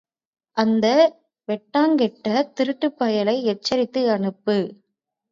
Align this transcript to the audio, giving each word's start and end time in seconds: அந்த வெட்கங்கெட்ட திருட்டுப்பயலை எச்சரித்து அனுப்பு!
அந்த 0.57 0.85
வெட்கங்கெட்ட 1.47 2.27
திருட்டுப்பயலை 2.57 3.35
எச்சரித்து 3.43 4.01
அனுப்பு! 4.11 4.57